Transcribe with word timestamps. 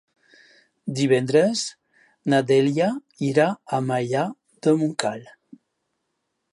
Divendres 0.99 1.61
na 2.33 2.41
Dèlia 2.53 2.89
irà 3.31 3.47
a 3.79 3.83
Maià 3.91 4.27
de 4.65 4.77
Montcal. 4.83 5.27